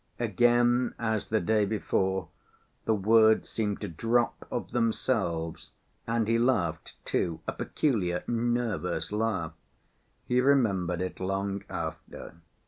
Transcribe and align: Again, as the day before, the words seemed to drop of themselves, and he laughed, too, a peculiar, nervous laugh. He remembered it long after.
Again, 0.19 0.95
as 0.97 1.27
the 1.27 1.39
day 1.39 1.63
before, 1.63 2.29
the 2.85 2.95
words 2.95 3.49
seemed 3.49 3.81
to 3.81 3.87
drop 3.87 4.47
of 4.49 4.71
themselves, 4.71 5.73
and 6.07 6.27
he 6.27 6.39
laughed, 6.39 6.95
too, 7.05 7.39
a 7.47 7.51
peculiar, 7.53 8.23
nervous 8.25 9.11
laugh. 9.11 9.53
He 10.25 10.41
remembered 10.41 11.03
it 11.03 11.19
long 11.19 11.63
after. 11.69 12.33